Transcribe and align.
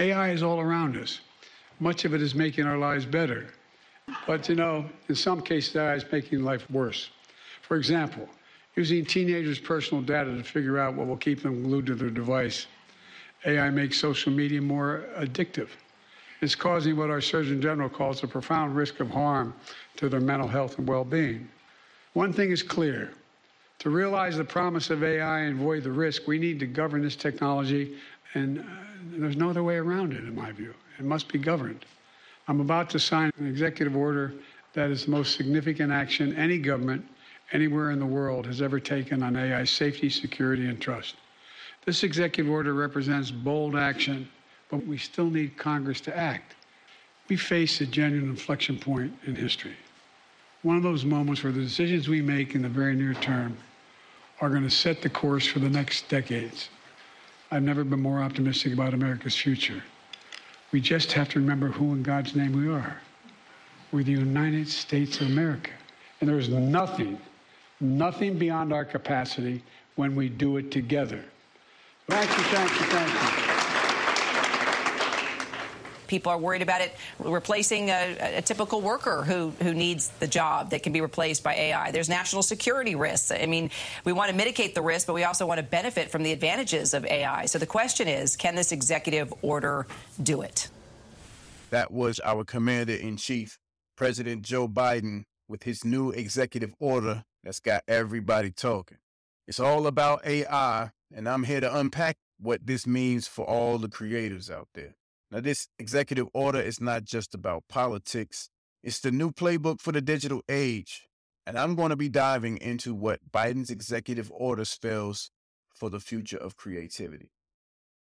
AI 0.00 0.30
is 0.30 0.42
all 0.42 0.60
around 0.60 0.96
us. 0.96 1.20
Much 1.80 2.04
of 2.04 2.14
it 2.14 2.22
is 2.22 2.34
making 2.34 2.66
our 2.66 2.78
lives 2.78 3.04
better. 3.04 3.48
But 4.26 4.48
you 4.48 4.54
know, 4.54 4.84
in 5.08 5.14
some 5.14 5.40
cases, 5.40 5.76
AI 5.76 5.94
is 5.94 6.04
making 6.10 6.42
life 6.42 6.68
worse. 6.70 7.10
For 7.62 7.76
example, 7.76 8.28
using 8.76 9.04
teenagers' 9.04 9.58
personal 9.58 10.02
data 10.02 10.34
to 10.34 10.42
figure 10.42 10.78
out 10.78 10.94
what 10.94 11.06
will 11.06 11.16
keep 11.16 11.42
them 11.42 11.62
glued 11.62 11.86
to 11.86 11.94
their 11.94 12.10
device. 12.10 12.66
AI 13.44 13.70
makes 13.70 13.98
social 13.98 14.32
media 14.32 14.60
more 14.60 15.04
addictive. 15.16 15.68
It's 16.40 16.54
causing 16.54 16.96
what 16.96 17.10
our 17.10 17.20
Surgeon 17.20 17.60
General 17.60 17.88
calls 17.88 18.22
a 18.22 18.28
profound 18.28 18.76
risk 18.76 19.00
of 19.00 19.10
harm 19.10 19.52
to 19.96 20.08
their 20.08 20.20
mental 20.20 20.48
health 20.48 20.78
and 20.78 20.88
well 20.88 21.04
being. 21.04 21.48
One 22.12 22.32
thing 22.32 22.50
is 22.50 22.62
clear 22.62 23.12
to 23.80 23.90
realize 23.90 24.36
the 24.36 24.44
promise 24.44 24.90
of 24.90 25.04
AI 25.04 25.40
and 25.40 25.58
avoid 25.58 25.84
the 25.84 25.92
risk, 25.92 26.26
we 26.26 26.38
need 26.38 26.58
to 26.60 26.66
govern 26.66 27.02
this 27.02 27.16
technology, 27.16 27.96
and 28.34 28.60
uh, 28.60 28.62
there's 29.12 29.36
no 29.36 29.50
other 29.50 29.62
way 29.62 29.76
around 29.76 30.12
it, 30.12 30.24
in 30.24 30.34
my 30.34 30.52
view. 30.52 30.74
It 30.98 31.04
must 31.04 31.32
be 31.32 31.38
governed. 31.38 31.84
I'm 32.46 32.60
about 32.60 32.90
to 32.90 32.98
sign 32.98 33.30
an 33.38 33.46
executive 33.46 33.96
order 33.96 34.32
that 34.74 34.90
is 34.90 35.04
the 35.04 35.10
most 35.10 35.36
significant 35.36 35.92
action 35.92 36.34
any 36.36 36.58
government 36.58 37.04
anywhere 37.52 37.90
in 37.90 37.98
the 37.98 38.06
world 38.06 38.46
has 38.46 38.60
ever 38.60 38.78
taken 38.80 39.22
on 39.22 39.36
AI 39.36 39.64
safety, 39.64 40.10
security, 40.10 40.66
and 40.66 40.80
trust. 40.80 41.16
This 41.84 42.02
executive 42.02 42.50
order 42.50 42.74
represents 42.74 43.30
bold 43.30 43.74
action, 43.74 44.28
but 44.70 44.86
we 44.86 44.98
still 44.98 45.30
need 45.30 45.56
Congress 45.56 46.00
to 46.02 46.16
act. 46.16 46.54
We 47.28 47.36
face 47.36 47.80
a 47.80 47.86
genuine 47.86 48.28
inflection 48.28 48.78
point 48.78 49.12
in 49.26 49.34
history. 49.34 49.76
One 50.62 50.76
of 50.76 50.82
those 50.82 51.04
moments 51.04 51.42
where 51.42 51.52
the 51.52 51.60
decisions 51.60 52.08
we 52.08 52.20
make 52.20 52.54
in 52.54 52.62
the 52.62 52.68
very 52.68 52.94
near 52.94 53.14
term 53.14 53.56
are 54.40 54.50
going 54.50 54.64
to 54.64 54.70
set 54.70 55.02
the 55.02 55.08
course 55.08 55.46
for 55.46 55.58
the 55.60 55.68
next 55.68 56.08
decades. 56.08 56.68
I've 57.50 57.62
never 57.62 57.82
been 57.82 58.00
more 58.00 58.22
optimistic 58.22 58.72
about 58.72 58.92
America's 58.94 59.34
future. 59.34 59.82
We 60.70 60.80
just 60.80 61.12
have 61.12 61.30
to 61.30 61.40
remember 61.40 61.68
who 61.68 61.92
in 61.92 62.02
God's 62.02 62.36
name 62.36 62.52
we 62.52 62.68
are. 62.68 63.00
We're 63.90 64.02
the 64.02 64.12
United 64.12 64.68
States 64.68 65.20
of 65.20 65.28
America. 65.28 65.70
And 66.20 66.28
there's 66.28 66.50
nothing, 66.50 67.18
nothing 67.80 68.38
beyond 68.38 68.72
our 68.72 68.84
capacity 68.84 69.62
when 69.96 70.14
we 70.14 70.28
do 70.28 70.58
it 70.58 70.70
together. 70.70 71.24
Thank 72.06 72.30
you, 72.30 72.44
thank 72.44 72.70
you, 72.70 72.86
thank 72.86 73.48
you. 73.48 73.57
People 76.08 76.32
are 76.32 76.38
worried 76.38 76.62
about 76.62 76.80
it 76.80 76.96
replacing 77.20 77.90
a, 77.90 78.38
a, 78.38 78.42
typical 78.42 78.80
worker 78.80 79.22
who, 79.22 79.52
who 79.62 79.74
needs 79.74 80.08
the 80.18 80.26
job 80.26 80.70
that 80.70 80.82
can 80.82 80.92
be 80.92 81.00
replaced 81.00 81.44
by 81.44 81.54
AI. 81.54 81.92
There's 81.92 82.08
national 82.08 82.42
security 82.42 82.94
risks. 82.96 83.30
I 83.30 83.46
mean, 83.46 83.70
we 84.04 84.12
want 84.12 84.30
to 84.30 84.36
mitigate 84.36 84.74
the 84.74 84.82
risk, 84.82 85.06
but 85.06 85.12
we 85.12 85.24
also 85.24 85.46
want 85.46 85.58
to 85.58 85.62
benefit 85.62 86.10
from 86.10 86.22
the 86.22 86.32
advantages 86.32 86.94
of 86.94 87.04
AI. 87.04 87.46
So 87.46 87.58
the 87.58 87.66
question 87.66 88.08
is 88.08 88.36
can 88.36 88.56
this 88.56 88.72
executive 88.72 89.32
order 89.42 89.86
do 90.22 90.42
it? 90.42 90.68
That 91.70 91.90
was 91.90 92.18
our 92.24 92.44
commander 92.44 92.94
in 92.94 93.18
chief, 93.18 93.58
President 93.96 94.42
Joe 94.42 94.66
Biden, 94.66 95.24
with 95.48 95.62
his 95.62 95.84
new 95.84 96.10
executive 96.10 96.74
order 96.78 97.24
that's 97.44 97.60
got 97.60 97.82
everybody 97.86 98.50
talking. 98.50 98.98
It's 99.46 99.60
all 99.60 99.86
about 99.86 100.26
AI, 100.26 100.90
and 101.14 101.28
I'm 101.28 101.44
here 101.44 101.60
to 101.60 101.78
unpack 101.78 102.16
what 102.38 102.66
this 102.66 102.86
means 102.86 103.26
for 103.26 103.44
all 103.44 103.78
the 103.78 103.88
creators 103.88 104.50
out 104.50 104.68
there. 104.74 104.94
Now, 105.30 105.40
this 105.40 105.68
executive 105.78 106.28
order 106.32 106.60
is 106.60 106.80
not 106.80 107.04
just 107.04 107.34
about 107.34 107.64
politics, 107.68 108.48
it's 108.82 109.00
the 109.00 109.10
new 109.10 109.30
playbook 109.30 109.80
for 109.80 109.92
the 109.92 110.00
digital 110.00 110.42
age. 110.48 111.06
And 111.46 111.58
I'm 111.58 111.74
going 111.74 111.90
to 111.90 111.96
be 111.96 112.08
diving 112.08 112.58
into 112.58 112.94
what 112.94 113.20
Biden's 113.30 113.70
executive 113.70 114.30
order 114.32 114.64
spells 114.64 115.30
for 115.74 115.90
the 115.90 116.00
future 116.00 116.36
of 116.36 116.56
creativity. 116.56 117.30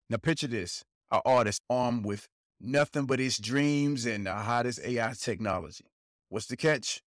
Now, 0.09 0.17
picture 0.17 0.47
this 0.47 0.83
an 1.11 1.21
artist 1.25 1.61
armed 1.69 2.05
with 2.05 2.27
nothing 2.59 3.05
but 3.05 3.19
his 3.19 3.37
dreams 3.37 4.05
and 4.05 4.25
the 4.25 4.33
hottest 4.33 4.81
AI 4.83 5.13
technology. 5.17 5.85
What's 6.29 6.47
the 6.47 6.57
catch? 6.57 7.01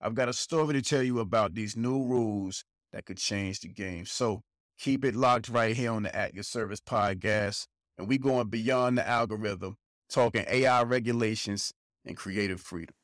I've 0.00 0.14
got 0.14 0.28
a 0.28 0.34
story 0.34 0.74
to 0.74 0.82
tell 0.82 1.02
you 1.02 1.20
about 1.20 1.54
these 1.54 1.76
new 1.76 2.02
rules 2.04 2.64
that 2.92 3.06
could 3.06 3.16
change 3.16 3.60
the 3.60 3.68
game. 3.68 4.04
So 4.04 4.42
keep 4.78 5.04
it 5.04 5.14
locked 5.14 5.48
right 5.48 5.74
here 5.74 5.92
on 5.92 6.02
the 6.02 6.14
At 6.14 6.34
Your 6.34 6.42
Service 6.42 6.80
podcast 6.80 7.66
and 7.98 8.08
we're 8.08 8.18
going 8.18 8.48
beyond 8.48 8.98
the 8.98 9.08
algorithm, 9.08 9.76
talking 10.08 10.44
AI 10.48 10.82
regulations 10.82 11.72
and 12.04 12.16
creative 12.16 12.60
freedom. 12.60 12.94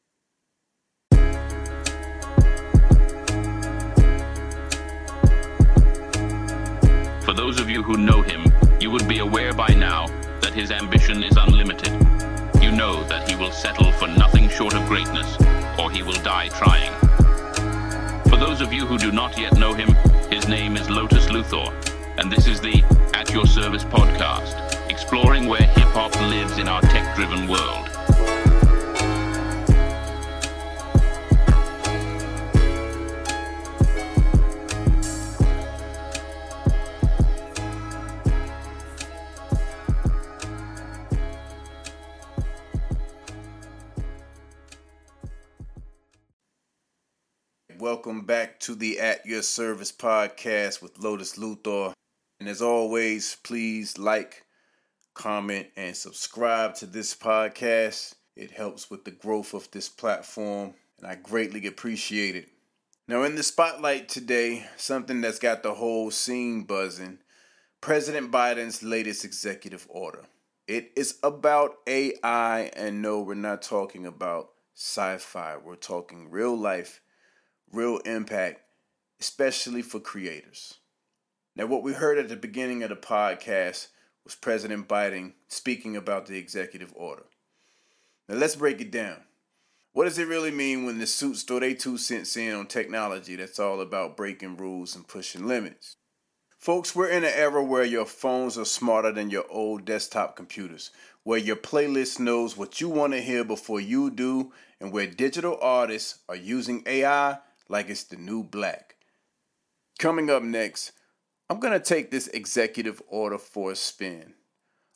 For 7.24 7.32
those 7.32 7.60
of 7.60 7.70
you 7.70 7.82
who 7.82 7.96
know 7.96 8.20
him, 8.20 8.44
you 8.80 8.90
would 8.90 9.08
be 9.08 9.20
aware 9.20 9.52
by 9.52 9.68
now 9.68 10.06
that 10.40 10.52
his 10.52 10.70
ambition 10.70 11.22
is 11.22 11.36
unlimited. 11.36 11.92
You 12.62 12.72
know 12.72 13.04
that 13.04 13.28
he 13.28 13.36
will 13.36 13.52
settle 13.52 13.90
for 13.92 14.08
nothing 14.08 14.48
short 14.48 14.74
of 14.74 14.86
greatness, 14.86 15.36
or 15.78 15.90
he 15.90 16.02
will 16.02 16.20
die 16.22 16.48
trying. 16.48 16.92
For 18.28 18.36
those 18.36 18.60
of 18.60 18.72
you 18.72 18.86
who 18.86 18.98
do 18.98 19.12
not 19.12 19.38
yet 19.38 19.56
know 19.56 19.72
him, 19.72 19.94
his 20.30 20.46
name 20.48 20.76
is 20.76 20.90
Lotus 20.90 21.26
Luthor, 21.26 21.72
and 22.18 22.30
this 22.30 22.46
is 22.46 22.60
the 22.60 22.82
At 23.14 23.30
Your 23.32 23.46
Service 23.46 23.84
podcast 23.84 24.90
exploring 24.90 25.46
where 25.46 25.62
hip 25.62 25.88
hop 25.88 26.14
lives 26.20 26.58
in 26.58 26.68
our 26.68 26.80
tech 26.82 27.16
driven 27.16 27.48
world. 27.48 27.88
Welcome 47.78 48.26
back 48.26 48.60
to 48.60 48.74
the 48.74 49.00
At 49.00 49.26
Your 49.26 49.42
Service 49.42 49.90
podcast 49.90 50.82
with 50.82 50.98
Lotus 50.98 51.36
Luthor. 51.36 51.92
And 52.42 52.48
as 52.48 52.60
always, 52.60 53.36
please 53.44 53.98
like, 53.98 54.42
comment, 55.14 55.68
and 55.76 55.96
subscribe 55.96 56.74
to 56.74 56.86
this 56.86 57.14
podcast. 57.14 58.16
It 58.34 58.50
helps 58.50 58.90
with 58.90 59.04
the 59.04 59.12
growth 59.12 59.54
of 59.54 59.70
this 59.70 59.88
platform, 59.88 60.74
and 60.98 61.06
I 61.06 61.14
greatly 61.14 61.64
appreciate 61.68 62.34
it. 62.34 62.48
Now, 63.06 63.22
in 63.22 63.36
the 63.36 63.44
spotlight 63.44 64.08
today, 64.08 64.66
something 64.76 65.20
that's 65.20 65.38
got 65.38 65.62
the 65.62 65.74
whole 65.74 66.10
scene 66.10 66.64
buzzing 66.64 67.18
President 67.80 68.32
Biden's 68.32 68.82
latest 68.82 69.24
executive 69.24 69.86
order. 69.88 70.24
It 70.66 70.90
is 70.96 71.20
about 71.22 71.76
AI, 71.86 72.72
and 72.74 73.00
no, 73.00 73.20
we're 73.20 73.34
not 73.34 73.62
talking 73.62 74.04
about 74.04 74.48
sci 74.74 75.18
fi. 75.18 75.58
We're 75.58 75.76
talking 75.76 76.28
real 76.28 76.56
life, 76.56 77.02
real 77.70 77.98
impact, 77.98 78.62
especially 79.20 79.82
for 79.82 80.00
creators. 80.00 80.80
Now, 81.54 81.66
what 81.66 81.82
we 81.82 81.92
heard 81.92 82.18
at 82.18 82.28
the 82.28 82.36
beginning 82.36 82.82
of 82.82 82.88
the 82.88 82.96
podcast 82.96 83.88
was 84.24 84.34
President 84.34 84.88
Biden 84.88 85.32
speaking 85.48 85.96
about 85.96 86.26
the 86.26 86.38
executive 86.38 86.92
order. 86.96 87.24
Now 88.28 88.36
let's 88.36 88.56
break 88.56 88.80
it 88.80 88.90
down. 88.90 89.18
What 89.92 90.04
does 90.04 90.18
it 90.18 90.28
really 90.28 90.50
mean 90.50 90.86
when 90.86 90.98
the 90.98 91.06
suits 91.06 91.42
throw 91.42 91.60
their 91.60 91.74
two 91.74 91.98
cents 91.98 92.36
in 92.38 92.54
on 92.54 92.66
technology 92.66 93.36
that's 93.36 93.58
all 93.58 93.82
about 93.82 94.16
breaking 94.16 94.56
rules 94.56 94.96
and 94.96 95.06
pushing 95.06 95.46
limits? 95.46 95.96
Folks, 96.58 96.96
we're 96.96 97.10
in 97.10 97.24
an 97.24 97.32
era 97.34 97.62
where 97.62 97.84
your 97.84 98.06
phones 98.06 98.56
are 98.56 98.64
smarter 98.64 99.12
than 99.12 99.28
your 99.28 99.44
old 99.50 99.84
desktop 99.84 100.36
computers, 100.36 100.90
where 101.24 101.38
your 101.38 101.56
playlist 101.56 102.18
knows 102.18 102.56
what 102.56 102.80
you 102.80 102.88
want 102.88 103.12
to 103.12 103.20
hear 103.20 103.44
before 103.44 103.80
you 103.80 104.08
do, 104.10 104.52
and 104.80 104.92
where 104.92 105.06
digital 105.06 105.58
artists 105.60 106.20
are 106.28 106.36
using 106.36 106.82
AI 106.86 107.36
like 107.68 107.90
it's 107.90 108.04
the 108.04 108.16
new 108.16 108.42
black. 108.42 108.94
Coming 109.98 110.30
up 110.30 110.42
next, 110.42 110.92
I'm 111.48 111.60
going 111.60 111.72
to 111.72 111.80
take 111.80 112.10
this 112.10 112.28
executive 112.28 113.02
order 113.08 113.38
for 113.38 113.72
a 113.72 113.76
spin. 113.76 114.34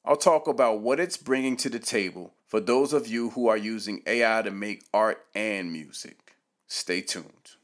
I'll 0.04 0.16
talk 0.16 0.46
about 0.46 0.80
what 0.80 1.00
it's 1.00 1.16
bringing 1.16 1.56
to 1.58 1.68
the 1.68 1.78
table 1.78 2.34
for 2.46 2.60
those 2.60 2.92
of 2.92 3.08
you 3.08 3.30
who 3.30 3.48
are 3.48 3.56
using 3.56 4.02
AI 4.06 4.42
to 4.42 4.50
make 4.50 4.84
art 4.94 5.24
and 5.34 5.72
music. 5.72 6.36
Stay 6.68 7.00
tuned. 7.00 7.56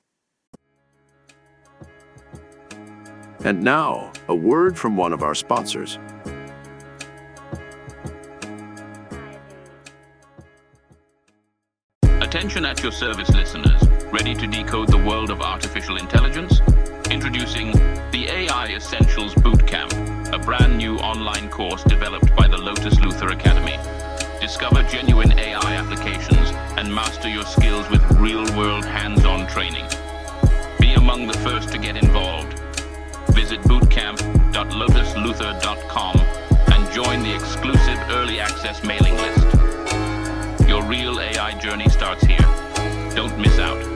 And 3.44 3.62
now, 3.62 4.12
a 4.28 4.34
word 4.34 4.78
from 4.78 4.96
one 4.96 5.12
of 5.12 5.22
our 5.22 5.34
sponsors. 5.34 5.98
Attention 12.20 12.64
at 12.64 12.82
your 12.82 12.92
service 12.92 13.28
listeners, 13.30 13.82
ready 14.12 14.34
to 14.34 14.46
decode 14.46 14.88
the 14.88 14.98
world 14.98 15.30
of 15.30 15.40
artificial 15.40 15.96
intelligence? 15.96 16.60
Introducing 17.12 17.72
the 18.10 18.26
AI 18.30 18.68
Essentials 18.68 19.34
Bootcamp, 19.34 20.32
a 20.32 20.38
brand 20.38 20.78
new 20.78 20.96
online 20.96 21.50
course 21.50 21.84
developed 21.84 22.34
by 22.34 22.48
the 22.48 22.56
Lotus 22.56 22.94
Luthor 22.94 23.32
Academy. 23.32 23.76
Discover 24.40 24.82
genuine 24.84 25.38
AI 25.38 25.76
applications 25.76 26.52
and 26.78 26.90
master 26.92 27.28
your 27.28 27.44
skills 27.44 27.86
with 27.90 28.02
real 28.12 28.44
world 28.56 28.86
hands 28.86 29.26
on 29.26 29.46
training. 29.46 29.84
Be 30.80 30.94
among 30.94 31.26
the 31.26 31.36
first 31.40 31.68
to 31.72 31.78
get 31.78 32.02
involved. 32.02 32.58
Visit 33.34 33.60
bootcamp.lotusluthor.com 33.60 36.16
and 36.16 36.92
join 36.94 37.22
the 37.22 37.34
exclusive 37.34 37.98
early 38.08 38.40
access 38.40 38.82
mailing 38.82 39.16
list. 39.16 39.44
Your 40.66 40.82
real 40.84 41.20
AI 41.20 41.52
journey 41.58 41.90
starts 41.90 42.24
here. 42.24 42.40
Don't 43.14 43.38
miss 43.38 43.58
out. 43.58 43.91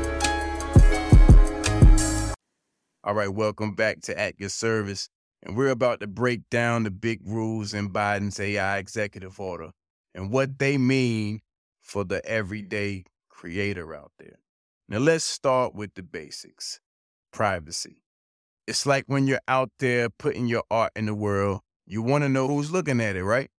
All 3.07 3.15
right, 3.15 3.33
welcome 3.33 3.73
back 3.77 4.01
to 4.01 4.19
At 4.19 4.41
Your 4.41 4.49
Service. 4.49 5.09
And 5.41 5.57
we're 5.57 5.69
about 5.69 6.01
to 6.01 6.09
break 6.09 6.51
down 6.51 6.83
the 6.83 6.91
big 6.91 7.21
rules 7.25 7.73
in 7.73 7.91
Biden's 7.91 8.41
AI 8.41 8.79
executive 8.79 9.39
order 9.39 9.71
and 10.13 10.33
what 10.33 10.59
they 10.59 10.77
mean 10.77 11.43
for 11.81 12.03
the 12.03 12.27
everyday 12.27 13.05
creator 13.29 13.95
out 13.95 14.11
there. 14.19 14.41
Now, 14.89 14.99
let's 14.99 15.23
start 15.23 15.73
with 15.73 15.95
the 15.95 16.03
basics 16.03 16.81
privacy. 17.33 18.03
It's 18.67 18.87
like 18.87 19.05
when 19.07 19.29
you're 19.29 19.39
out 19.47 19.71
there 19.79 20.11
putting 20.11 20.49
your 20.49 20.65
art 20.69 20.91
in 20.97 21.07
the 21.07 21.15
world, 21.15 21.61
you 21.87 22.03
want 22.03 22.25
to 22.25 22.29
know 22.29 22.49
who's 22.49 22.73
looking 22.73 23.01
at 23.01 23.15
it, 23.15 23.23
right? 23.23 23.51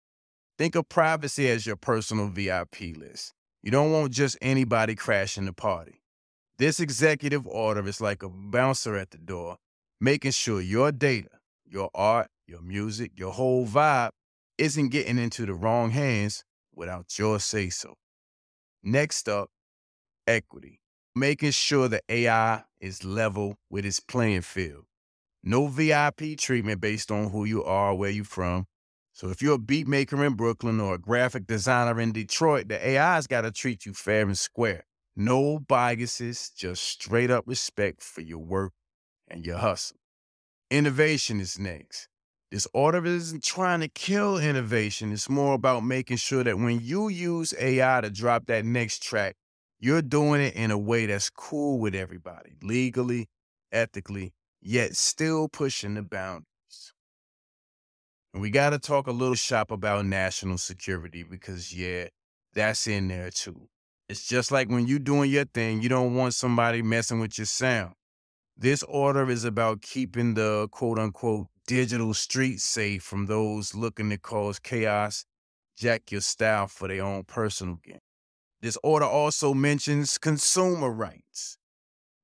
Think 0.59 0.75
of 0.75 0.89
privacy 0.89 1.49
as 1.49 1.67
your 1.67 1.77
personal 1.77 2.27
VIP 2.27 2.97
list. 2.97 3.33
You 3.63 3.71
don't 3.71 3.93
want 3.93 4.11
just 4.11 4.37
anybody 4.43 4.97
crashing 4.97 5.45
the 5.45 5.53
party. 5.53 6.01
This 6.59 6.81
executive 6.81 7.47
order 7.47 7.87
is 7.87 8.01
like 8.01 8.23
a 8.23 8.31
bouncer 8.31 8.97
at 8.97 9.11
the 9.11 9.19
door, 9.19 9.59
making 10.01 10.31
sure 10.31 10.59
your 10.59 10.91
data, 10.91 11.29
your 11.67 11.91
art, 11.95 12.29
your 12.47 12.63
music, 12.63 13.13
your 13.15 13.33
whole 13.33 13.67
vibe 13.67 14.13
isn't 14.57 14.89
getting 14.89 15.19
into 15.19 15.45
the 15.45 15.53
wrong 15.53 15.91
hands 15.91 16.45
without 16.75 17.19
your 17.19 17.41
say 17.41 17.69
so. 17.69 17.93
Next 18.83 19.29
up, 19.29 19.51
equity, 20.27 20.81
making 21.15 21.51
sure 21.51 21.89
the 21.89 22.01
AI 22.09 22.65
is 22.81 23.05
level 23.05 23.59
with 23.69 23.85
its 23.85 24.01
playing 24.01 24.41
field. 24.41 24.85
No 25.45 25.67
VIP 25.67 26.39
treatment 26.39 26.81
based 26.81 27.11
on 27.11 27.29
who 27.33 27.45
you 27.45 27.65
are, 27.65 27.95
where 27.95 28.11
you're 28.11 28.25
from. 28.25 28.67
So 29.13 29.29
if 29.29 29.43
you're 29.43 29.57
a 29.57 29.59
beat 29.59 29.87
maker 29.87 30.25
in 30.25 30.33
Brooklyn 30.33 30.81
or 30.81 30.95
a 30.95 30.99
graphic 30.99 31.47
designer 31.47 32.01
in 32.01 32.13
Detroit, 32.13 32.69
the 32.69 32.99
AI's 32.99 33.27
got 33.27 33.43
to 33.43 33.51
treat 33.51 33.85
you 33.85 33.93
fair 33.93 34.23
and 34.23 34.39
square. 34.39 34.86
No 35.17 35.59
biases, 35.59 36.51
just 36.51 36.83
straight 36.85 37.31
up 37.31 37.45
respect 37.47 38.03
for 38.03 38.21
your 38.21 38.39
work 38.39 38.73
and 39.29 39.47
your 39.47 39.59
hustle. 39.59 39.97
Innovation 40.71 41.41
is 41.41 41.59
next. 41.59 42.09
This 42.51 42.67
order 42.75 43.05
isn't 43.05 43.43
trying 43.43 43.81
to 43.81 43.89
kill 43.89 44.39
innovation. 44.39 45.13
It's 45.13 45.29
more 45.29 45.55
about 45.55 45.85
making 45.85 46.19
sure 46.19 46.45
that 46.45 46.59
when 46.59 46.81
you 46.81 47.09
use 47.09 47.55
AI 47.59 48.01
to 48.03 48.11
drop 48.11 48.47
that 48.47 48.65
next 48.65 49.03
track, 49.03 49.37
you're 49.79 50.03
doing 50.03 50.41
it 50.41 50.55
in 50.55 50.71
a 50.71 50.79
way 50.79 51.07
that's 51.07 51.31
cool 51.31 51.79
with 51.79 51.95
everybody, 51.95 52.57
legally, 52.63 53.29
ethically, 53.73 54.33
yet 54.61 54.97
still 54.97 55.49
pushing 55.49 55.95
the 55.95 56.03
boundaries. 56.03 56.93
And 58.33 58.43
we 58.43 58.51
got 58.51 58.71
to 58.71 58.79
talk 58.79 59.07
a 59.07 59.13
little 59.13 59.35
shop 59.35 59.71
about 59.71 60.07
national 60.07 60.59
security 60.59 61.23
because, 61.23 61.75
yeah, 61.75 62.09
that's 62.55 62.87
in 62.87 63.09
there 63.09 63.31
too. 63.31 63.69
It's 64.09 64.27
just 64.27 64.53
like 64.53 64.69
when 64.69 64.87
you're 64.87 65.01
doing 65.01 65.31
your 65.31 65.47
thing, 65.47 65.83
you 65.83 65.89
don't 65.89 66.15
want 66.15 66.35
somebody 66.35 66.81
messing 66.81 67.19
with 67.19 67.39
your 67.39 67.47
sound. 67.47 67.95
This 68.57 68.85
order 68.85 69.29
is 69.29 69.45
about 69.45 69.83
keeping 69.83 70.35
the 70.35 70.69
quote 70.71 70.99
unquote 70.99 71.49
digital 71.67 72.15
streets 72.15 72.63
safe 72.63 73.03
from 73.03 73.27
those 73.27 73.75
looking 73.75 74.11
to 74.11 74.17
cause 74.17 74.61
chaos, 74.61 75.25
jack 75.77 76.13
your 76.13 76.21
style 76.21 76.69
for 76.69 76.87
their 76.87 77.03
own 77.03 77.25
personal 77.25 77.81
gain. 77.83 77.99
This 78.63 78.79
order 78.85 79.07
also 79.07 79.53
mentions 79.53 80.19
consumer 80.19 80.91
rights. 80.91 81.59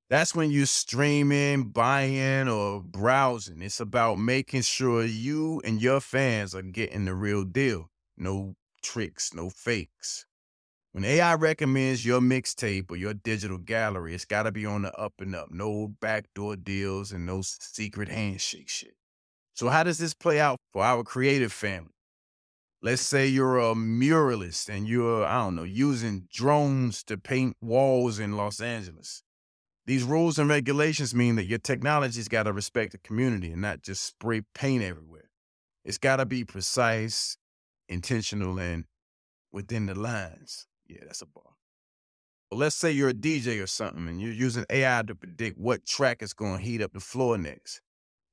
That's 0.09 0.33
when 0.33 0.51
you're 0.51 0.65
streaming, 0.65 1.65
buying, 1.65 2.47
or 2.47 2.81
browsing. 2.81 3.61
It's 3.61 3.79
about 3.79 4.19
making 4.19 4.61
sure 4.61 5.03
you 5.03 5.61
and 5.65 5.81
your 5.81 5.99
fans 5.99 6.55
are 6.55 6.61
getting 6.61 7.05
the 7.05 7.13
real 7.13 7.43
deal. 7.43 7.89
No 8.17 8.55
tricks, 8.81 9.33
no 9.33 9.49
fakes. 9.49 10.25
When 10.93 11.05
AI 11.05 11.33
recommends 11.33 12.05
your 12.05 12.21
mixtape 12.21 12.91
or 12.91 12.95
your 12.95 13.15
digital 13.15 13.57
gallery, 13.57 14.13
it's 14.13 14.25
got 14.25 14.43
to 14.43 14.51
be 14.51 14.63
on 14.67 14.83
the 14.83 14.93
up 14.93 15.13
and 15.17 15.33
up. 15.35 15.49
No 15.49 15.87
backdoor 15.99 16.55
deals 16.55 17.11
and 17.11 17.25
no 17.25 17.41
secret 17.41 18.09
handshake 18.09 18.69
shit. 18.69 18.93
So, 19.55 19.69
how 19.69 19.81
does 19.81 19.97
this 19.97 20.13
play 20.13 20.39
out 20.39 20.57
for 20.71 20.83
our 20.83 21.03
creative 21.03 21.51
family? 21.51 21.95
Let's 22.83 23.01
say 23.01 23.25
you're 23.25 23.57
a 23.57 23.73
muralist 23.73 24.69
and 24.69 24.87
you're, 24.87 25.25
I 25.25 25.39
don't 25.39 25.55
know, 25.55 25.63
using 25.63 26.27
drones 26.31 27.03
to 27.05 27.17
paint 27.17 27.57
walls 27.59 28.19
in 28.19 28.37
Los 28.37 28.61
Angeles. 28.61 29.23
These 29.87 30.03
rules 30.03 30.37
and 30.37 30.47
regulations 30.47 31.15
mean 31.15 31.37
that 31.37 31.45
your 31.45 31.57
technology's 31.57 32.27
got 32.27 32.43
to 32.43 32.53
respect 32.53 32.91
the 32.91 32.99
community 32.99 33.51
and 33.51 33.63
not 33.63 33.81
just 33.81 34.03
spray 34.03 34.43
paint 34.53 34.83
everywhere. 34.83 35.31
It's 35.83 35.97
got 35.97 36.17
to 36.17 36.27
be 36.27 36.45
precise, 36.45 37.35
intentional, 37.89 38.59
and 38.59 38.85
within 39.51 39.87
the 39.87 39.95
lines. 39.95 40.67
Yeah, 40.87 40.99
that's 41.05 41.21
a 41.21 41.25
bar. 41.25 41.43
But 42.49 42.57
let's 42.57 42.75
say 42.75 42.91
you're 42.91 43.09
a 43.09 43.13
DJ 43.13 43.59
or 43.59 43.67
something 43.67 44.07
and 44.07 44.21
you're 44.21 44.31
using 44.31 44.65
AI 44.69 45.03
to 45.03 45.15
predict 45.15 45.57
what 45.57 45.85
track 45.85 46.21
is 46.21 46.33
going 46.33 46.57
to 46.59 46.63
heat 46.63 46.81
up 46.81 46.93
the 46.93 46.99
floor 46.99 47.37
next. 47.37 47.81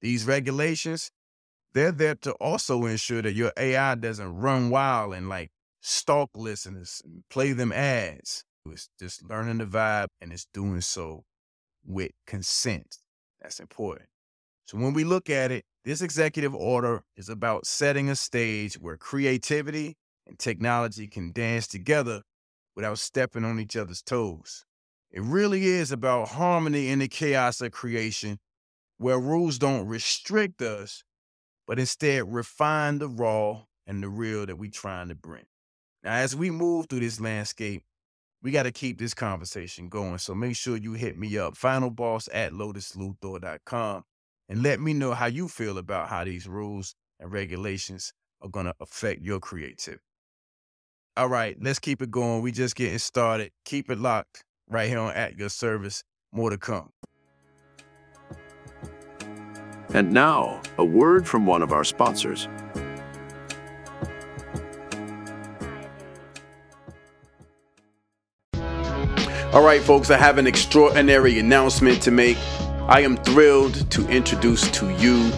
These 0.00 0.26
regulations, 0.26 1.10
they're 1.74 1.92
there 1.92 2.16
to 2.16 2.32
also 2.34 2.86
ensure 2.86 3.22
that 3.22 3.34
your 3.34 3.52
AI 3.56 3.94
doesn't 3.96 4.36
run 4.36 4.70
wild 4.70 5.14
and 5.14 5.28
like 5.28 5.50
stalk 5.80 6.30
listeners 6.34 7.02
and 7.04 7.24
play 7.30 7.52
them 7.52 7.72
ads. 7.72 8.44
It's 8.66 8.88
just 8.98 9.28
learning 9.28 9.58
the 9.58 9.66
vibe 9.66 10.08
and 10.20 10.32
it's 10.32 10.46
doing 10.52 10.80
so 10.82 11.24
with 11.86 12.12
consent. 12.26 12.98
That's 13.40 13.60
important. 13.60 14.08
So 14.66 14.78
when 14.78 14.94
we 14.94 15.04
look 15.04 15.30
at 15.30 15.52
it, 15.52 15.64
this 15.84 16.02
executive 16.02 16.54
order 16.54 17.02
is 17.16 17.28
about 17.28 17.66
setting 17.66 18.10
a 18.10 18.16
stage 18.16 18.74
where 18.76 18.96
creativity 18.96 19.96
and 20.26 20.38
technology 20.38 21.08
can 21.08 21.32
dance 21.32 21.66
together 21.66 22.22
without 22.74 22.98
stepping 22.98 23.44
on 23.44 23.60
each 23.60 23.76
other's 23.76 24.02
toes. 24.02 24.64
It 25.10 25.22
really 25.22 25.64
is 25.66 25.90
about 25.90 26.28
harmony 26.28 26.88
in 26.88 27.00
the 27.00 27.08
chaos 27.08 27.60
of 27.60 27.72
creation, 27.72 28.38
where 28.98 29.18
rules 29.18 29.58
don't 29.58 29.86
restrict 29.86 30.62
us, 30.62 31.02
but 31.66 31.78
instead 31.78 32.32
refine 32.32 32.98
the 32.98 33.08
raw 33.08 33.62
and 33.86 34.02
the 34.02 34.08
real 34.08 34.46
that 34.46 34.56
we're 34.56 34.70
trying 34.70 35.08
to 35.08 35.14
bring. 35.14 35.44
Now, 36.02 36.14
as 36.14 36.36
we 36.36 36.50
move 36.50 36.86
through 36.88 37.00
this 37.00 37.20
landscape, 37.20 37.82
we 38.42 38.50
got 38.50 38.62
to 38.62 38.72
keep 38.72 38.98
this 38.98 39.14
conversation 39.14 39.88
going. 39.88 40.18
So 40.18 40.34
make 40.34 40.56
sure 40.56 40.76
you 40.76 40.92
hit 40.92 41.18
me 41.18 41.36
up, 41.38 41.54
finalboss 41.54 42.28
at 42.32 42.52
lotusluthor.com, 42.52 44.04
and 44.48 44.62
let 44.62 44.80
me 44.80 44.94
know 44.94 45.12
how 45.12 45.26
you 45.26 45.48
feel 45.48 45.76
about 45.76 46.08
how 46.08 46.24
these 46.24 46.46
rules 46.46 46.94
and 47.18 47.30
regulations 47.32 48.12
are 48.40 48.48
going 48.48 48.66
to 48.66 48.74
affect 48.80 49.22
your 49.22 49.40
creativity. 49.40 50.02
All 51.20 51.28
right, 51.28 51.54
let's 51.60 51.78
keep 51.78 52.00
it 52.00 52.10
going. 52.10 52.40
We 52.40 52.50
just 52.50 52.74
getting 52.74 52.96
started. 52.96 53.52
Keep 53.66 53.90
it 53.90 53.98
locked 53.98 54.42
right 54.70 54.88
here 54.88 54.98
on 55.00 55.12
At 55.12 55.36
Your 55.36 55.50
Service. 55.50 56.02
More 56.32 56.48
to 56.48 56.56
come. 56.56 56.88
And 59.92 60.12
now, 60.12 60.62
a 60.78 60.84
word 60.86 61.28
from 61.28 61.44
one 61.44 61.60
of 61.60 61.72
our 61.72 61.84
sponsors. 61.84 62.48
All 69.52 69.62
right, 69.62 69.82
folks, 69.82 70.10
I 70.10 70.16
have 70.16 70.38
an 70.38 70.46
extraordinary 70.46 71.38
announcement 71.38 72.00
to 72.04 72.10
make. 72.10 72.38
I 72.88 73.02
am 73.02 73.18
thrilled 73.18 73.90
to 73.90 74.08
introduce 74.08 74.70
to 74.70 74.88
you 74.96 75.30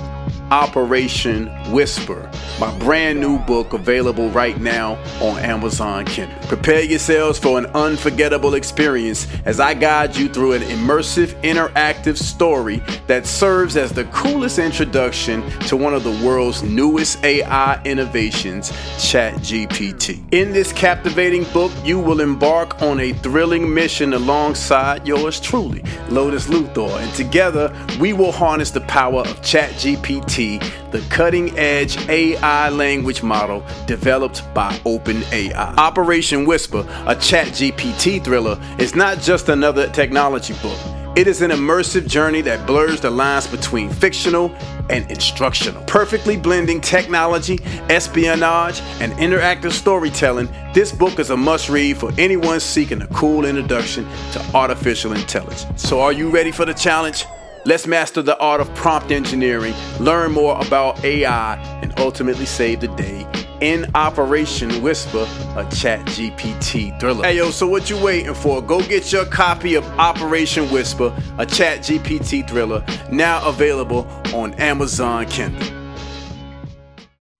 Operation 0.53 1.47
Whisper, 1.73 2.31
my 2.61 2.77
brand 2.79 3.19
new 3.19 3.39
book 3.39 3.73
available 3.73 4.29
right 4.33 4.61
now 4.61 4.99
on 5.23 5.39
Amazon 5.39 6.05
Kindle. 6.05 6.39
Prepare 6.47 6.83
yourselves 6.83 7.39
for 7.39 7.57
an 7.57 7.65
unforgettable 7.69 8.53
experience 8.53 9.27
as 9.47 9.61
I 9.61 9.73
guide 9.73 10.15
you 10.15 10.29
through 10.29 10.53
an 10.53 10.61
immersive, 10.65 11.29
interactive 11.41 12.19
story 12.19 12.83
that 13.07 13.27
serves 13.27 13.79
as 13.79 13.95
the 13.95 14.05
coolest 14.13 14.59
introduction 14.59 15.41
to 15.61 15.77
one 15.79 15.95
of 15.95 16.05
the 16.05 16.23
world's 16.23 16.63
newest 16.63 17.25
AI 17.25 17.83
innovations, 17.85 18.73
ChatGPT. 18.99 20.23
In 20.35 20.53
this 20.53 20.71
captivating 20.71 21.45
book, 21.55 21.73
you 21.83 21.99
will 21.99 22.21
embark 22.21 22.83
on 22.83 23.01
a 23.01 23.15
thrilling 23.15 23.73
mission 23.73 24.13
alongside 24.13 25.09
yours 25.09 25.41
truly, 25.41 25.83
Lotus 26.11 26.49
Luthor, 26.49 27.01
and 27.01 27.11
together 27.15 27.75
we 27.99 28.13
will 28.13 28.33
harness 28.33 28.71
the 28.71 28.83
power 28.83 29.21
of 29.21 29.41
ChatGPT 29.41 30.42
the 30.91 31.05
cutting 31.11 31.57
edge 31.59 31.97
AI 32.09 32.69
language 32.71 33.23
model 33.23 33.65
developed 33.87 34.43
by 34.55 34.73
OpenAI. 34.85 35.77
Operation 35.77 36.45
Whisper, 36.45 36.81
a 37.07 37.15
ChatGPT 37.15 38.23
thriller, 38.23 38.61
is 38.79 38.95
not 38.95 39.21
just 39.21 39.49
another 39.49 39.89
technology 39.89 40.55
book. 40.63 40.79
It 41.15 41.27
is 41.27 41.43
an 41.43 41.51
immersive 41.51 42.07
journey 42.07 42.41
that 42.41 42.67
blurs 42.67 43.03
the 43.03 43.11
lines 43.11 43.47
between 43.47 43.91
fictional 43.91 44.51
and 44.89 45.11
instructional. 45.11 45.83
Perfectly 45.85 46.39
blending 46.39 46.81
technology, 46.81 47.59
espionage, 47.91 48.81
and 48.99 49.13
interactive 49.15 49.73
storytelling, 49.73 50.49
this 50.73 50.91
book 50.91 51.19
is 51.19 51.29
a 51.29 51.37
must 51.37 51.69
read 51.69 51.99
for 51.99 52.13
anyone 52.17 52.61
seeking 52.61 53.03
a 53.03 53.07
cool 53.09 53.45
introduction 53.45 54.07
to 54.33 54.43
artificial 54.55 55.13
intelligence. 55.13 55.83
So, 55.83 56.01
are 56.01 56.13
you 56.13 56.31
ready 56.31 56.51
for 56.51 56.65
the 56.65 56.73
challenge? 56.73 57.27
Let's 57.65 57.87
master 57.87 58.23
the 58.23 58.37
art 58.39 58.61
of 58.61 58.75
prompt 58.75 59.13
engineering, 59.13 59.75
learn 60.01 60.33
more 60.33 60.61
about 60.61 61.05
AI, 61.05 61.55
and 61.81 61.97
ultimately 62.01 62.45
save 62.45 62.81
the 62.81 62.89
day 62.89 63.25
in 63.61 63.89
Operation 63.95 64.83
Whisper, 64.83 65.29
a 65.57 65.65
chat 65.71 66.01
GPT 66.07 66.99
thriller. 66.99 67.23
Hey 67.23 67.37
yo, 67.37 67.53
so 67.53 67.69
what 67.69 67.89
you 67.89 68.03
waiting 68.03 68.35
for? 68.35 68.61
Go 68.61 68.83
get 68.83 69.13
your 69.13 69.25
copy 69.27 69.77
of 69.77 69.85
Operation 70.01 70.69
Whisper, 70.71 71.17
a 71.39 71.47
chat 71.47 71.81
GPT 71.81 72.49
thriller, 72.49 72.85
now 73.13 73.47
available 73.49 74.09
on 74.35 74.55
Amazon 74.55 75.27
Kindle. 75.27 75.79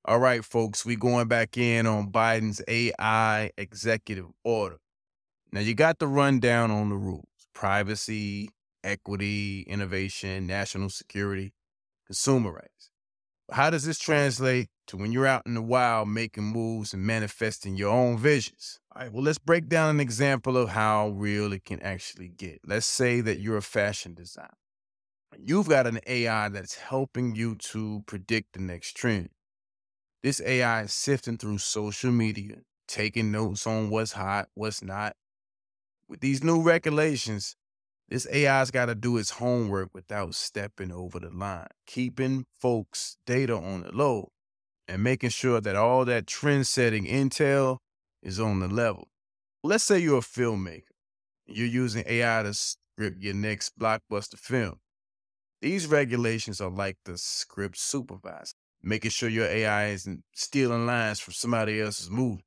All 0.05 0.21
right, 0.21 0.45
folks, 0.45 0.85
we 0.85 0.95
going 0.95 1.27
back 1.27 1.59
in 1.59 1.85
on 1.85 2.13
Biden's 2.13 2.63
AI 2.69 3.51
executive 3.59 4.27
order. 4.45 4.79
Now 5.51 5.61
you 5.61 5.75
got 5.75 5.99
the 5.99 6.07
rundown 6.07 6.71
on 6.71 6.91
the 6.91 6.97
rules. 6.97 7.27
Privacy, 7.55 8.51
equity, 8.85 9.63
innovation, 9.63 10.47
national 10.47 10.91
security, 10.91 11.53
consumer 12.07 12.53
rights. 12.53 12.91
How 13.51 13.71
does 13.71 13.85
this 13.85 13.99
translate 13.99 14.69
to 14.87 14.97
when 14.97 15.13
you're 15.13 15.27
out 15.27 15.43
in 15.47 15.55
the 15.55 15.63
wild 15.63 16.09
making 16.09 16.45
moves 16.45 16.95
and 16.95 17.03
manifesting 17.03 17.77
your 17.77 17.91
own 17.91 18.17
visions? 18.17 18.81
All 18.95 19.03
right, 19.03 19.13
well, 19.13 19.23
let's 19.23 19.39
break 19.39 19.69
down 19.69 19.91
an 19.91 20.01
example 20.01 20.57
of 20.57 20.71
how 20.71 21.09
real 21.11 21.53
it 21.53 21.65
can 21.65 21.81
actually 21.83 22.29
get. 22.29 22.61
Let's 22.65 22.87
say 22.87 23.21
that 23.21 23.41
you're 23.41 23.59
a 23.59 23.63
fashion 23.63 24.15
designer. 24.15 24.49
You've 25.39 25.69
got 25.69 25.87
an 25.87 26.01
AI 26.07 26.49
that's 26.49 26.77
helping 26.77 27.35
you 27.35 27.57
to 27.57 28.03
predict 28.07 28.53
the 28.53 28.61
next 28.61 28.97
trend. 28.97 29.31
This 30.23 30.41
AI 30.41 30.83
is 30.83 30.95
sifting 30.95 31.37
through 31.37 31.59
social 31.59 32.13
media, 32.13 32.59
taking 32.87 33.33
notes 33.33 33.67
on 33.67 33.91
what's 33.91 34.13
hot, 34.13 34.49
what's 34.55 34.83
not. 34.83 35.17
With 36.09 36.21
these 36.21 36.45
new 36.45 36.63
regulations, 36.63 37.57
this 38.13 38.27
AI's 38.31 38.71
got 38.71 38.87
to 38.87 38.95
do 38.95 39.17
its 39.17 39.31
homework 39.31 39.89
without 39.95 40.35
stepping 40.35 40.93
over 40.93 41.19
the 41.19 41.31
line, 41.31 41.69
keeping 41.87 42.45
folks' 42.61 43.17
data 43.27 43.57
on 43.57 43.85
the 43.85 43.91
low 43.91 44.29
and 44.87 45.03
making 45.03 45.31
sure 45.31 45.63
that 45.63 45.77
all 45.77 46.05
that 46.05 46.27
trend 46.27 46.67
setting 46.67 47.07
intel 47.07 47.79
is 48.23 48.39
on 48.39 48.61
the 48.61 48.69
level. 48.69 49.09
Let's 49.65 49.85
say 49.85 49.99
you're 49.99 50.19
a 50.19 50.21
filmmaker. 50.21 50.83
You're 51.47 51.67
using 51.67 52.05
AI 52.07 52.43
to 52.43 52.53
script 52.53 53.23
your 53.23 53.33
next 53.33 53.79
blockbuster 53.79 54.39
film. 54.39 54.75
These 55.63 55.87
regulations 55.87 56.61
are 56.61 56.69
like 56.69 56.99
the 57.07 57.17
script 57.17 57.79
supervisor, 57.79 58.53
making 58.83 59.13
sure 59.13 59.31
your 59.31 59.47
AI 59.47 59.87
isn't 59.87 60.23
stealing 60.35 60.85
lines 60.85 61.19
from 61.19 61.33
somebody 61.33 61.81
else's 61.81 62.11
movie. 62.11 62.45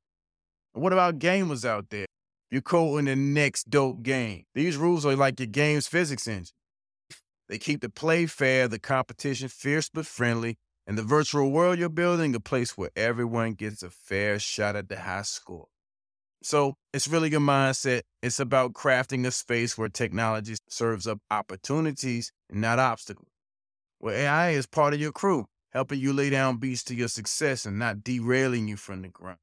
What 0.74 0.92
about 0.92 1.18
gamers 1.18 1.64
out 1.64 1.90
there? 1.90 2.05
You're 2.50 2.62
coding 2.62 3.06
the 3.06 3.16
next 3.16 3.70
dope 3.70 4.02
game. 4.02 4.44
These 4.54 4.76
rules 4.76 5.04
are 5.04 5.16
like 5.16 5.40
your 5.40 5.48
game's 5.48 5.88
physics 5.88 6.28
engine. 6.28 6.54
They 7.48 7.58
keep 7.58 7.80
the 7.80 7.88
play 7.88 8.26
fair, 8.26 8.68
the 8.68 8.78
competition 8.78 9.48
fierce 9.48 9.88
but 9.88 10.06
friendly, 10.06 10.56
and 10.86 10.96
the 10.96 11.02
virtual 11.02 11.50
world 11.50 11.78
you're 11.78 11.88
building 11.88 12.34
a 12.34 12.40
place 12.40 12.76
where 12.76 12.90
everyone 12.96 13.54
gets 13.54 13.82
a 13.82 13.90
fair 13.90 14.38
shot 14.38 14.76
at 14.76 14.88
the 14.88 15.00
high 15.00 15.22
score. 15.22 15.66
So 16.42 16.74
it's 16.92 17.08
really 17.08 17.30
your 17.30 17.40
mindset. 17.40 18.02
It's 18.22 18.38
about 18.38 18.72
crafting 18.72 19.26
a 19.26 19.32
space 19.32 19.76
where 19.76 19.88
technology 19.88 20.54
serves 20.68 21.06
up 21.06 21.18
opportunities 21.30 22.32
and 22.48 22.60
not 22.60 22.78
obstacles. 22.78 23.28
Where 23.98 24.14
AI 24.14 24.50
is 24.50 24.66
part 24.66 24.94
of 24.94 25.00
your 25.00 25.12
crew, 25.12 25.46
helping 25.70 25.98
you 25.98 26.12
lay 26.12 26.30
down 26.30 26.58
beats 26.58 26.84
to 26.84 26.94
your 26.94 27.08
success 27.08 27.66
and 27.66 27.78
not 27.78 28.04
derailing 28.04 28.68
you 28.68 28.76
from 28.76 29.02
the 29.02 29.08
ground. 29.08 29.38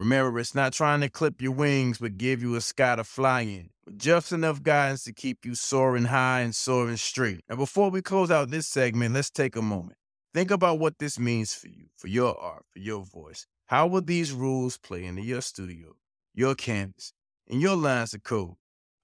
Remember, 0.00 0.38
it's 0.38 0.54
not 0.54 0.72
trying 0.72 1.00
to 1.00 1.08
clip 1.08 1.42
your 1.42 1.50
wings, 1.50 1.98
but 1.98 2.16
give 2.16 2.40
you 2.40 2.54
a 2.54 2.60
sky 2.60 2.94
to 2.94 3.02
fly 3.02 3.40
in, 3.40 3.70
just 3.96 4.30
enough 4.30 4.62
guidance 4.62 5.02
to 5.04 5.12
keep 5.12 5.44
you 5.44 5.56
soaring 5.56 6.04
high 6.04 6.40
and 6.40 6.54
soaring 6.54 6.96
straight. 6.96 7.40
And 7.48 7.58
before 7.58 7.90
we 7.90 8.00
close 8.00 8.30
out 8.30 8.50
this 8.50 8.68
segment, 8.68 9.14
let's 9.14 9.28
take 9.28 9.56
a 9.56 9.62
moment. 9.62 9.96
Think 10.32 10.52
about 10.52 10.78
what 10.78 11.00
this 11.00 11.18
means 11.18 11.52
for 11.52 11.66
you, 11.66 11.86
for 11.96 12.06
your 12.06 12.40
art, 12.40 12.64
for 12.72 12.78
your 12.78 13.04
voice. 13.04 13.44
How 13.66 13.88
will 13.88 14.02
these 14.02 14.30
rules 14.30 14.78
play 14.78 15.04
into 15.04 15.22
your 15.22 15.40
studio, 15.40 15.96
your 16.32 16.54
canvas, 16.54 17.12
and 17.48 17.60
your 17.60 17.74
lines 17.74 18.14
of 18.14 18.22
code? 18.22 18.54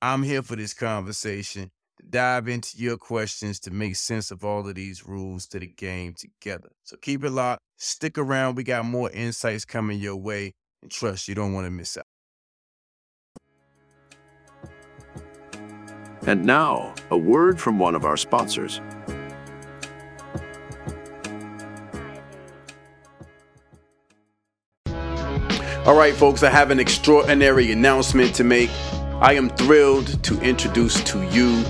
I'm 0.01 0.23
here 0.23 0.43
for 0.43 0.55
this 0.55 0.75
conversation 0.75 1.73
to 1.99 2.07
dive 2.07 2.47
into 2.47 2.77
your 2.77 2.99
questions 2.99 3.59
to 3.61 3.73
make 3.73 3.97
sense 3.97 4.31
of 4.31 4.45
all 4.45 4.69
of 4.69 4.77
these 4.77 5.05
rules 5.05 5.49
to 5.49 5.59
the 5.59 5.67
game 5.67 6.15
together. 6.15 6.71
So 6.85 6.97
keep 6.99 7.25
it 7.25 7.31
locked, 7.31 7.63
stick 7.79 8.17
around. 8.17 8.55
We 8.55 8.63
got 8.63 8.85
more 8.85 9.11
insights 9.11 9.65
coming 9.65 9.99
your 9.99 10.17
way 10.17 10.53
and 10.85 10.93
trust 10.93 11.27
you 11.29 11.35
don't 11.35 11.55
want 11.55 11.67
to 11.67 11.71
miss 11.71 11.97
out. 11.97 12.05
And 16.27 16.45
now, 16.45 16.95
a 17.11 17.17
word 17.17 17.59
from 17.61 17.79
one 17.79 17.95
of 17.95 18.05
our 18.05 18.17
sponsors. 18.17 18.81
All 25.87 25.97
right, 25.97 26.15
folks, 26.15 26.43
I 26.43 26.51
have 26.51 26.71
an 26.71 26.81
extraordinary 26.81 27.73
announcement 27.73 28.35
to 28.37 28.45
make. 28.45 28.71
I 29.21 29.35
am 29.35 29.51
thrilled 29.51 30.23
to 30.25 30.41
introduce 30.41 31.03
to 31.05 31.23
you 31.31 31.65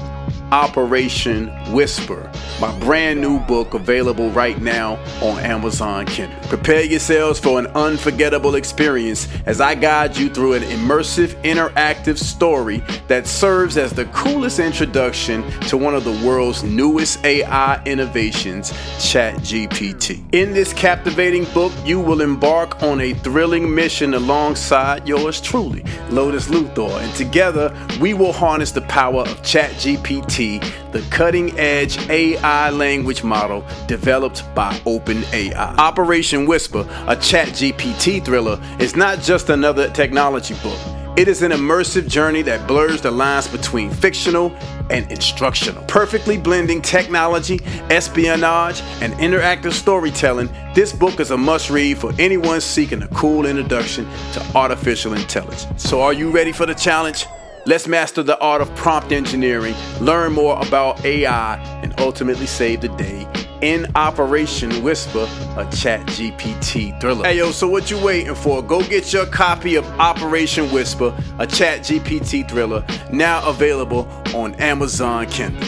Operation 0.55 1.49
Whisper, 1.73 2.31
my 2.61 2.79
brand 2.79 3.21
new 3.21 3.41
book 3.41 3.75
available 3.75 4.31
right 4.31 4.63
now 4.63 4.95
on 5.21 5.41
Amazon 5.41 6.07
Kindle. 6.07 6.39
Prepare 6.49 6.85
yourselves 6.85 7.41
for 7.41 7.59
an 7.59 7.67
unforgettable 7.75 8.55
experience 8.55 9.27
as 9.47 9.61
I 9.61 9.75
guide 9.75 10.17
you 10.17 10.31
through 10.31 10.53
an 10.53 10.63
immersive, 10.63 11.35
interactive 11.43 12.19
story 12.19 12.85
that 13.09 13.27
serves 13.27 13.77
as 13.77 13.93
the 13.93 14.05
coolest 14.07 14.61
introduction 14.61 15.43
to 15.63 15.77
one 15.77 15.93
of 15.93 16.05
the 16.05 16.25
world's 16.25 16.63
newest 16.63 17.25
AI 17.25 17.83
innovations, 17.83 18.71
ChatGPT. 18.99 20.23
In 20.33 20.53
this 20.53 20.73
captivating 20.73 21.47
book, 21.47 21.73
you 21.85 21.99
will 21.99 22.21
embark 22.21 22.81
on 22.81 23.01
a 23.01 23.13
thrilling 23.13 23.75
mission 23.75 24.15
alongside 24.15 25.09
yours 25.09 25.41
truly, 25.41 25.83
Lotus 26.11 26.47
Luthor, 26.47 26.97
and 27.03 27.13
together 27.17 27.77
we 28.01 28.15
will 28.15 28.33
harness 28.33 28.71
the 28.71 28.83
power 28.83 29.23
of 29.23 29.43
ChatGPT 29.43 30.44
the 30.93 31.05
cutting 31.11 31.59
edge 31.59 31.99
AI 32.09 32.71
language 32.71 33.25
model 33.25 33.65
developed 33.87 34.43
by 34.55 34.73
OpenAI. 34.87 35.55
Operation 35.79 36.47
Whisper, 36.47 36.87
a 37.07 37.17
chat 37.17 37.49
GPT 37.49 38.25
thriller, 38.25 38.61
is 38.79 38.97
not 38.97 39.21
just 39.21 39.51
another 39.51 39.91
technology 39.91 40.55
book. 40.63 40.79
It 41.17 41.29
is 41.29 41.43
an 41.43 41.53
immersive 41.53 42.09
journey 42.09 42.43
that 42.43 42.67
blurs 42.67 43.01
the 43.01 43.11
lines 43.13 43.47
between 43.47 43.89
fictional 43.89 44.53
and 44.91 45.09
instructional. 45.13 45.85
Perfectly 45.85 46.37
blending 46.37 46.83
technology, 46.83 47.61
espionage, 47.89 48.81
and 49.01 49.13
interactive 49.15 49.73
storytelling, 49.73 50.49
this 50.75 50.93
book 50.93 51.21
is 51.21 51.31
a 51.31 51.37
must 51.37 51.71
read 51.71 51.99
for 51.99 52.13
anyone 52.19 52.61
seeking 52.61 53.01
a 53.03 53.09
cool 53.09 53.47
introduction 53.47 54.09
to 54.33 54.45
artificial 54.57 55.15
intelligence. 55.15 55.67
So, 55.77 56.01
are 56.01 56.13
you 56.13 56.31
ready 56.31 56.51
for 56.51 56.67
the 56.67 56.75
challenge? 56.75 57.27
Let's 57.67 57.89
master 57.89 58.23
the 58.23 58.39
art 58.41 58.61
of 58.61 58.75
prompt 58.75 59.11
engineering, 59.11 59.75
learn 59.99 60.35
more 60.35 60.61
about 60.67 61.03
AI, 61.03 61.57
and 61.83 61.99
ultimately 61.99 62.45
save 62.47 62.83
the 62.83 62.91
day 62.91 63.27
in 63.63 63.87
Operation 63.95 64.83
Whisper, 64.83 65.27
a 65.57 65.67
chat 65.75 66.01
GPT 66.09 67.01
thriller. 67.01 67.25
Hey 67.25 67.39
yo, 67.39 67.53
so 67.53 67.67
what 67.67 67.91
you 67.91 67.99
waiting 68.05 68.35
for? 68.35 68.63
Go 68.63 68.83
get 68.83 69.15
your 69.15 69.25
copy 69.25 69.77
of 69.77 69.87
Operation 69.99 70.71
Whisper, 70.73 71.17
a 71.39 71.47
chat 71.47 71.81
GPT 71.81 72.47
thriller, 72.47 72.85
now 73.11 73.49
available 73.49 74.07
on 74.35 74.55
Amazon 74.57 75.27
Kindle. 75.29 75.67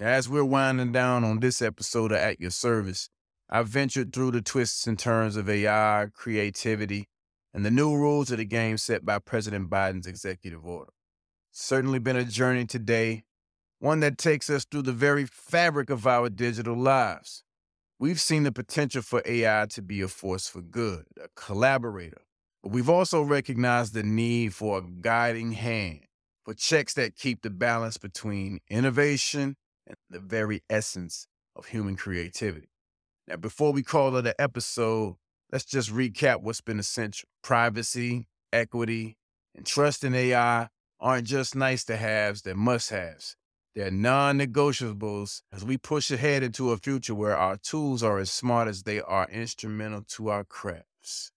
As 0.00 0.28
we're 0.28 0.44
winding 0.44 0.90
down 0.90 1.22
on 1.22 1.38
this 1.38 1.62
episode 1.62 2.10
of 2.10 2.18
At 2.18 2.40
Your 2.40 2.50
Service, 2.50 3.08
I've 3.48 3.68
ventured 3.68 4.12
through 4.12 4.32
the 4.32 4.42
twists 4.42 4.88
and 4.88 4.98
turns 4.98 5.36
of 5.36 5.48
AI, 5.48 6.08
creativity, 6.12 7.06
and 7.54 7.64
the 7.64 7.70
new 7.70 7.94
rules 7.94 8.30
of 8.30 8.38
the 8.38 8.44
game 8.44 8.78
set 8.78 9.04
by 9.04 9.18
President 9.18 9.68
Biden's 9.68 10.06
executive 10.06 10.66
order. 10.66 10.92
Certainly 11.50 11.98
been 11.98 12.16
a 12.16 12.24
journey 12.24 12.64
today, 12.64 13.24
one 13.78 14.00
that 14.00 14.16
takes 14.16 14.48
us 14.48 14.64
through 14.64 14.82
the 14.82 14.92
very 14.92 15.26
fabric 15.26 15.90
of 15.90 16.06
our 16.06 16.30
digital 16.30 16.76
lives. 16.76 17.44
We've 17.98 18.20
seen 18.20 18.42
the 18.42 18.52
potential 18.52 19.02
for 19.02 19.22
AI 19.24 19.66
to 19.70 19.82
be 19.82 20.00
a 20.00 20.08
force 20.08 20.48
for 20.48 20.62
good, 20.62 21.04
a 21.22 21.28
collaborator, 21.36 22.22
but 22.62 22.72
we've 22.72 22.88
also 22.88 23.22
recognized 23.22 23.94
the 23.94 24.02
need 24.02 24.54
for 24.54 24.78
a 24.78 24.82
guiding 24.82 25.52
hand, 25.52 26.00
for 26.44 26.54
checks 26.54 26.94
that 26.94 27.16
keep 27.16 27.42
the 27.42 27.50
balance 27.50 27.98
between 27.98 28.60
innovation 28.68 29.56
and 29.86 29.96
the 30.08 30.20
very 30.20 30.62
essence 30.70 31.26
of 31.54 31.66
human 31.66 31.96
creativity. 31.96 32.70
Now, 33.28 33.36
before 33.36 33.72
we 33.72 33.82
call 33.82 34.16
it 34.16 34.26
an 34.26 34.34
episode, 34.38 35.16
Let's 35.52 35.64
just 35.66 35.90
recap 35.90 36.42
what's 36.42 36.60
been 36.62 36.78
essential. 36.80 37.28
Privacy, 37.42 38.28
equity, 38.52 39.18
and 39.54 39.66
trust 39.66 40.04
in 40.04 40.14
AI 40.14 40.68
aren't 41.00 41.26
just 41.26 41.54
nice 41.56 41.84
to 41.86 41.96
haves, 41.96 42.42
they're 42.42 42.54
must 42.56 42.90
haves. 42.90 43.36
They're 43.74 43.90
non 43.90 44.38
negotiables 44.38 45.42
as 45.52 45.64
we 45.64 45.78
push 45.78 46.10
ahead 46.10 46.42
into 46.42 46.72
a 46.72 46.78
future 46.78 47.14
where 47.14 47.36
our 47.36 47.56
tools 47.58 48.02
are 48.02 48.18
as 48.18 48.30
smart 48.30 48.68
as 48.68 48.84
they 48.84 49.00
are 49.00 49.28
instrumental 49.30 50.02
to 50.08 50.28
our 50.30 50.44
crafts. 50.44 51.32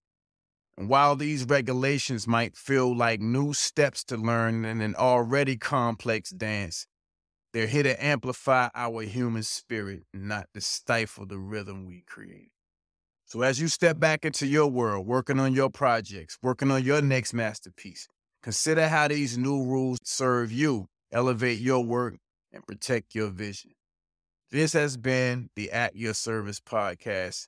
And 0.77 0.89
while 0.89 1.15
these 1.15 1.45
regulations 1.45 2.27
might 2.27 2.55
feel 2.57 2.95
like 2.95 3.21
new 3.21 3.53
steps 3.53 4.03
to 4.05 4.17
learn 4.17 4.65
in 4.65 4.81
an 4.81 4.95
already 4.95 5.57
complex 5.57 6.29
dance, 6.31 6.87
They're 7.53 7.67
here 7.67 7.83
to 7.83 8.05
amplify 8.05 8.69
our 8.75 9.01
human 9.03 9.43
spirit, 9.43 10.03
not 10.13 10.49
to 10.53 10.61
stifle 10.61 11.25
the 11.25 11.39
rhythm 11.39 11.85
we 11.87 12.03
create. 12.07 12.51
So 13.35 13.41
as 13.41 13.59
you 13.59 13.67
step 13.67 13.99
back 13.99 14.23
into 14.23 14.47
your 14.47 14.67
world, 14.67 15.05
working 15.05 15.41
on 15.41 15.53
your 15.53 15.69
projects, 15.69 16.37
working 16.41 16.71
on 16.71 16.85
your 16.85 17.01
next 17.01 17.33
masterpiece, 17.33 18.07
consider 18.41 18.87
how 18.87 19.09
these 19.09 19.37
new 19.37 19.61
rules 19.61 19.97
serve 20.05 20.53
you, 20.53 20.87
elevate 21.11 21.59
your 21.59 21.83
work, 21.83 22.15
and 22.53 22.65
protect 22.65 23.13
your 23.13 23.27
vision. 23.27 23.71
This 24.51 24.71
has 24.71 24.95
been 24.95 25.49
the 25.57 25.69
At 25.69 25.97
Your 25.97 26.13
Service 26.13 26.61
podcast. 26.61 27.47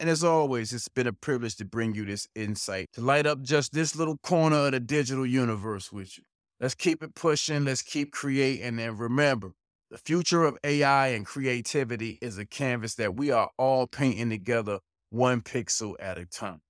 And 0.00 0.10
as 0.10 0.24
always, 0.24 0.72
it's 0.72 0.88
been 0.88 1.06
a 1.06 1.12
privilege 1.12 1.54
to 1.58 1.64
bring 1.64 1.94
you 1.94 2.04
this 2.04 2.26
insight, 2.34 2.88
to 2.94 3.00
light 3.00 3.24
up 3.24 3.40
just 3.40 3.72
this 3.72 3.94
little 3.94 4.18
corner 4.18 4.56
of 4.66 4.72
the 4.72 4.80
digital 4.80 5.24
universe 5.24 5.92
with 5.92 6.18
you. 6.18 6.24
Let's 6.58 6.74
keep 6.74 7.00
it 7.00 7.14
pushing, 7.14 7.64
let's 7.64 7.82
keep 7.82 8.10
creating, 8.10 8.80
and 8.80 8.98
remember, 8.98 9.52
the 9.88 9.98
future 9.98 10.42
of 10.42 10.58
AI 10.64 11.08
and 11.08 11.24
creativity 11.24 12.18
is 12.20 12.38
a 12.38 12.44
canvas 12.44 12.96
that 12.96 13.14
we 13.14 13.30
are 13.30 13.50
all 13.56 13.86
painting 13.86 14.30
together 14.30 14.80
one 15.10 15.40
pixel 15.40 15.94
at 16.00 16.18
a 16.18 16.26
time. 16.26 16.60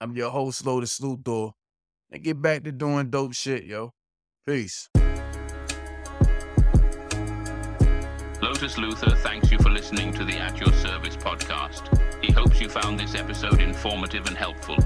I'm 0.00 0.16
your 0.16 0.30
host, 0.30 0.64
Lotus 0.64 1.00
Luthor, 1.00 1.52
and 2.10 2.22
get 2.22 2.40
back 2.40 2.64
to 2.64 2.72
doing 2.72 3.10
dope 3.10 3.34
shit, 3.34 3.64
yo. 3.64 3.92
Peace. 4.46 4.88
Lotus 8.40 8.76
Luthor 8.76 9.16
thanks 9.18 9.50
you 9.50 9.58
for 9.58 9.70
listening 9.70 10.12
to 10.14 10.24
the 10.24 10.36
At 10.38 10.58
Your 10.58 10.72
Service 10.74 11.16
podcast. 11.16 11.94
He 12.24 12.32
hopes 12.32 12.60
you 12.60 12.68
found 12.68 12.98
this 12.98 13.14
episode 13.14 13.60
informative 13.60 14.26
and 14.26 14.36
helpful. 14.36 14.76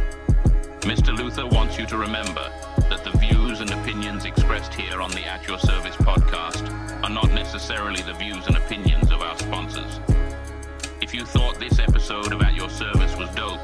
Mr. 0.80 1.16
Luthor 1.16 1.50
wants 1.52 1.78
you 1.78 1.86
to 1.86 1.96
remember 1.96 2.50
that 2.90 3.04
the 3.04 3.16
views 3.18 3.60
and 3.60 3.70
opinions 3.70 4.24
expressed 4.24 4.74
here 4.74 5.00
on 5.00 5.10
the 5.12 5.24
At 5.24 5.46
Your 5.46 5.58
Service 5.58 5.94
podcast 5.96 6.68
are 7.04 7.10
not 7.10 7.30
necessarily 7.32 8.02
the 8.02 8.14
views 8.14 8.46
and 8.46 8.56
opinions 8.56 9.12
of 9.12 9.22
our 9.22 9.38
sponsors. 9.38 10.00
If 11.12 11.18
you 11.18 11.26
thought 11.26 11.60
this 11.60 11.78
episode 11.78 12.32
about 12.32 12.54
Your 12.54 12.70
Service 12.70 13.14
was 13.18 13.28
dope, 13.34 13.60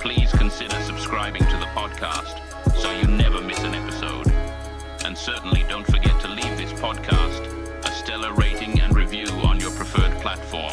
please 0.00 0.32
consider 0.32 0.80
subscribing 0.80 1.42
to 1.42 1.56
the 1.58 1.66
podcast 1.76 2.40
so 2.78 2.90
you 2.92 3.06
never 3.08 3.42
miss 3.42 3.62
an 3.62 3.74
episode. 3.74 4.32
And 5.04 5.16
certainly 5.16 5.66
don't 5.68 5.84
forget 5.84 6.18
to 6.22 6.28
leave 6.28 6.56
this 6.56 6.72
podcast 6.72 7.44
a 7.84 7.90
stellar 7.92 8.32
rating 8.32 8.80
and 8.80 8.96
review 8.96 9.26
on 9.44 9.60
your 9.60 9.70
preferred 9.72 10.12
platform. 10.22 10.72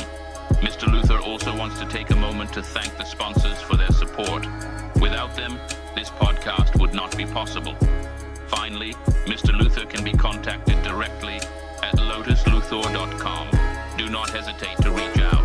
Mr. 0.63 0.87
Luthor 0.87 1.19
also 1.21 1.53
wants 1.53 1.77
to 1.81 1.85
take 1.87 2.11
a 2.11 2.15
moment 2.15 2.53
to 2.53 2.63
thank 2.63 2.97
the 2.97 3.03
sponsors 3.03 3.59
for 3.59 3.75
their 3.75 3.91
support. 3.91 4.47
Without 5.01 5.35
them, 5.35 5.59
this 5.95 6.11
podcast 6.11 6.79
would 6.79 6.93
not 6.93 7.17
be 7.17 7.25
possible. 7.25 7.75
Finally, 8.47 8.93
Mr. 9.27 9.51
Luthor 9.51 9.89
can 9.89 10.05
be 10.05 10.13
contacted 10.13 10.81
directly 10.81 11.41
at 11.83 11.95
lotusluthor.com. 11.97 13.49
Do 13.97 14.09
not 14.09 14.29
hesitate 14.29 14.77
to 14.77 14.91
reach 14.91 15.19
out. 15.19 15.38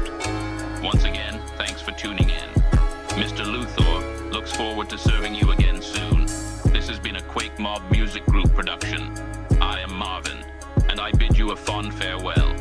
Once 0.85 1.05
again, 1.05 1.41
thanks 1.57 1.81
for 1.81 1.93
tuning 1.93 2.29
in. 2.29 2.51
Mr. 3.17 3.43
Luthor 3.43 4.31
looks 4.31 4.53
forward 4.53 4.87
to 4.91 4.99
serving 4.99 5.35
you 5.35 5.51
again 5.51 5.81
soon. 5.81 6.27
This 6.75 6.87
has 6.89 6.99
been 6.99 7.17
a 7.17 7.23
QuakeMobb 7.23 7.91
Music 7.91 8.23
Group 8.27 8.53
production. 8.53 9.11
I 9.63 9.81
am 9.81 9.95
Marvin, 9.95 10.45
and 10.91 11.01
I 11.01 11.11
bid 11.13 11.39
you 11.39 11.53
a 11.53 11.57
fond 11.57 11.95
farewell. 11.95 12.55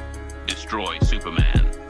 Destroy 0.47 0.97
Superman. 0.99 1.82